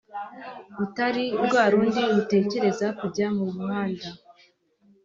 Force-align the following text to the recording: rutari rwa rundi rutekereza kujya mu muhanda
rutari 0.77 1.25
rwa 1.45 1.63
rundi 1.71 2.01
rutekereza 2.15 2.87
kujya 2.99 3.27
mu 3.37 3.45
muhanda 3.55 4.09